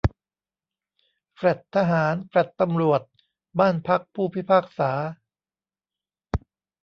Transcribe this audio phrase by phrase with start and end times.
[1.35, 3.01] แฟลตทหาร แฟลตตำรวจ
[3.59, 4.91] บ้านพักผู้พิพากษา